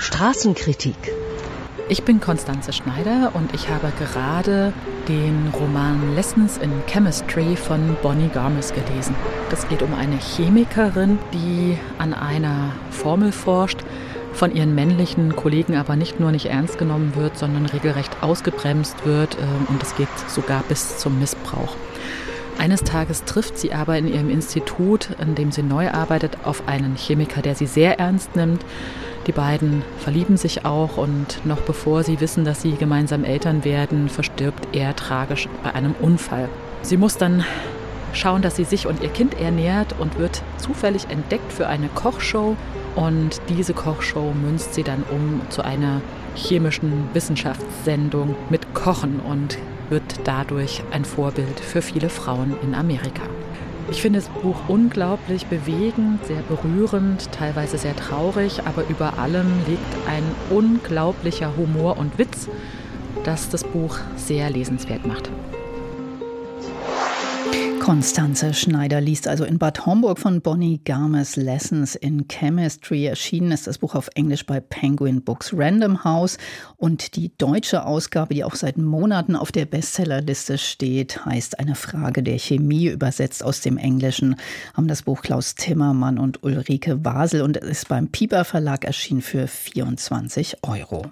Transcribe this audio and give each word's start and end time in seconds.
Straßenkritik 0.00 0.96
ich 1.88 2.04
bin 2.04 2.20
Konstanze 2.20 2.72
Schneider 2.72 3.32
und 3.34 3.52
ich 3.52 3.68
habe 3.68 3.90
gerade 3.98 4.72
den 5.08 5.50
Roman 5.58 6.14
Lessons 6.14 6.58
in 6.58 6.70
Chemistry 6.86 7.56
von 7.56 7.96
Bonnie 8.00 8.28
Garmis 8.28 8.72
gelesen. 8.72 9.16
Das 9.50 9.66
geht 9.66 9.82
um 9.82 9.92
eine 9.94 10.16
Chemikerin, 10.18 11.18
die 11.32 11.76
an 11.98 12.14
einer 12.14 12.70
Formel 12.90 13.32
forscht, 13.32 13.78
von 14.32 14.54
ihren 14.54 14.74
männlichen 14.76 15.34
Kollegen 15.34 15.74
aber 15.74 15.96
nicht 15.96 16.20
nur 16.20 16.30
nicht 16.30 16.46
ernst 16.46 16.78
genommen 16.78 17.16
wird, 17.16 17.36
sondern 17.36 17.66
regelrecht 17.66 18.22
ausgebremst 18.22 19.04
wird 19.04 19.36
ähm, 19.40 19.66
und 19.68 19.82
es 19.82 19.96
geht 19.96 20.08
sogar 20.28 20.62
bis 20.68 20.98
zum 20.98 21.18
Missbrauch. 21.18 21.74
Eines 22.60 22.84
Tages 22.84 23.24
trifft 23.24 23.58
sie 23.58 23.72
aber 23.72 23.96
in 23.96 24.06
ihrem 24.06 24.30
Institut, 24.30 25.08
in 25.18 25.34
dem 25.34 25.50
sie 25.50 25.62
neu 25.62 25.90
arbeitet, 25.90 26.36
auf 26.44 26.68
einen 26.68 26.94
Chemiker, 26.94 27.42
der 27.42 27.54
sie 27.54 27.66
sehr 27.66 27.98
ernst 27.98 28.36
nimmt 28.36 28.62
die 29.26 29.32
beiden 29.32 29.82
verlieben 29.98 30.36
sich 30.36 30.64
auch 30.64 30.96
und 30.96 31.44
noch 31.44 31.60
bevor 31.60 32.02
sie 32.02 32.20
wissen, 32.20 32.44
dass 32.44 32.62
sie 32.62 32.72
gemeinsam 32.72 33.24
Eltern 33.24 33.64
werden, 33.64 34.08
verstirbt 34.08 34.74
er 34.74 34.96
tragisch 34.96 35.48
bei 35.62 35.74
einem 35.74 35.94
Unfall. 36.00 36.48
Sie 36.82 36.96
muss 36.96 37.18
dann 37.18 37.44
schauen, 38.14 38.40
dass 38.42 38.56
sie 38.56 38.64
sich 38.64 38.86
und 38.86 39.02
ihr 39.02 39.10
Kind 39.10 39.38
ernährt 39.38 39.94
und 39.98 40.18
wird 40.18 40.42
zufällig 40.56 41.10
entdeckt 41.10 41.52
für 41.52 41.68
eine 41.68 41.88
Kochshow. 41.88 42.56
Und 42.96 43.40
diese 43.48 43.74
Kochshow 43.74 44.32
münzt 44.32 44.74
sie 44.74 44.82
dann 44.82 45.04
um 45.10 45.42
zu 45.50 45.62
einer 45.62 46.00
chemischen 46.34 47.08
Wissenschaftssendung 47.12 48.34
mit 48.48 48.74
Kochen 48.74 49.20
und 49.20 49.58
wird 49.90 50.20
dadurch 50.24 50.82
ein 50.90 51.04
Vorbild 51.04 51.60
für 51.60 51.82
viele 51.82 52.08
Frauen 52.08 52.54
in 52.62 52.74
Amerika. 52.74 53.22
Ich 53.90 54.00
finde 54.00 54.20
das 54.20 54.28
Buch 54.28 54.56
unglaublich 54.68 55.46
bewegend, 55.46 56.24
sehr 56.24 56.42
berührend, 56.42 57.30
teilweise 57.32 57.76
sehr 57.76 57.96
traurig, 57.96 58.62
aber 58.64 58.84
über 58.88 59.18
allem 59.18 59.48
liegt 59.66 60.08
ein 60.08 60.22
unglaublicher 60.48 61.56
Humor 61.56 61.98
und 61.98 62.16
Witz, 62.16 62.48
das 63.24 63.48
das 63.48 63.64
Buch 63.64 63.98
sehr 64.16 64.48
lesenswert 64.48 65.06
macht. 65.06 65.30
Konstanze 67.90 68.54
Schneider 68.54 69.00
liest 69.00 69.26
also 69.26 69.44
in 69.44 69.58
Bad 69.58 69.84
Homburg 69.84 70.20
von 70.20 70.40
Bonnie 70.42 70.80
Garmes 70.84 71.34
Lessons 71.34 71.96
in 71.96 72.28
Chemistry. 72.28 73.06
Erschienen 73.06 73.50
ist 73.50 73.66
das 73.66 73.78
Buch 73.78 73.96
auf 73.96 74.08
Englisch 74.14 74.46
bei 74.46 74.60
Penguin 74.60 75.22
Books 75.22 75.52
Random 75.52 76.04
House. 76.04 76.38
Und 76.76 77.16
die 77.16 77.36
deutsche 77.36 77.84
Ausgabe, 77.84 78.34
die 78.34 78.44
auch 78.44 78.54
seit 78.54 78.78
Monaten 78.78 79.34
auf 79.34 79.50
der 79.50 79.64
Bestsellerliste 79.64 80.56
steht, 80.56 81.24
heißt 81.24 81.58
Eine 81.58 81.74
Frage 81.74 82.22
der 82.22 82.38
Chemie, 82.38 82.86
übersetzt 82.86 83.42
aus 83.42 83.60
dem 83.60 83.76
Englischen, 83.76 84.36
haben 84.74 84.86
das 84.86 85.02
Buch 85.02 85.22
Klaus 85.22 85.56
Timmermann 85.56 86.18
und 86.18 86.44
Ulrike 86.44 87.04
Wasel 87.04 87.42
und 87.42 87.56
ist 87.56 87.88
beim 87.88 88.06
Pieper 88.06 88.44
Verlag 88.44 88.84
erschienen 88.84 89.22
für 89.22 89.48
24 89.48 90.58
Euro. 90.62 91.10